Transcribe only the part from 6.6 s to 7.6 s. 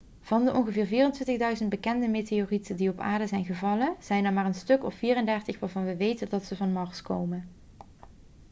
mars komen